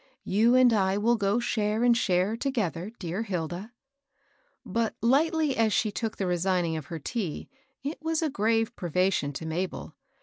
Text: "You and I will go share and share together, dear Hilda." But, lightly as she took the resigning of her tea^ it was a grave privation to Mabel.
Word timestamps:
"You 0.35 0.55
and 0.55 0.73
I 0.73 0.97
will 0.97 1.15
go 1.15 1.37
share 1.39 1.83
and 1.83 1.95
share 1.95 2.35
together, 2.35 2.91
dear 2.97 3.21
Hilda." 3.21 3.71
But, 4.65 4.95
lightly 4.99 5.55
as 5.55 5.73
she 5.73 5.91
took 5.91 6.17
the 6.17 6.25
resigning 6.25 6.75
of 6.75 6.87
her 6.87 6.99
tea^ 6.99 7.49
it 7.83 7.99
was 8.01 8.23
a 8.23 8.29
grave 8.31 8.75
privation 8.75 9.31
to 9.33 9.45
Mabel. 9.45 9.93